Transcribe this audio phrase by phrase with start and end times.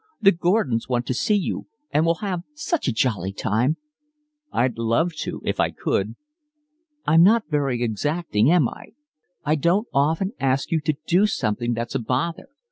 [0.19, 3.77] The Gordons want to see you, and we'll have such a jolly time."
[4.51, 6.15] "I'd love to if I could."
[7.05, 8.93] "I'm not very exacting, am I?
[9.45, 12.47] I don't often ask you to do anything that's a bother.